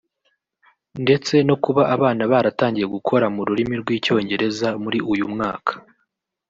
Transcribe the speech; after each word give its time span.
ndetse 1.03 1.33
no 1.47 1.55
kuba 1.63 1.81
abana 1.95 2.23
baratangiye 2.31 2.87
gukora 2.95 3.25
mu 3.35 3.41
rurimi 3.47 3.75
rw’icyongereza 3.81 4.67
muri 4.83 4.99
uyu 5.11 5.25
mwaka 5.33 5.71